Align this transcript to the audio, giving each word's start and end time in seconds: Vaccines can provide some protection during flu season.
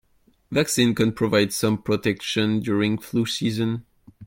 Vaccines 0.51 0.95
can 0.97 1.11
provide 1.11 1.53
some 1.53 1.77
protection 1.77 2.59
during 2.61 2.97
flu 2.97 3.27
season. 3.27 3.85